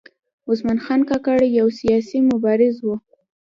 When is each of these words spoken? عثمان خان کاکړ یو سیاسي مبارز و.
عثمان 0.49 0.77
خان 0.85 1.01
کاکړ 1.09 1.37
یو 1.59 1.67
سیاسي 1.79 2.19
مبارز 2.29 2.75
و. 2.81 2.87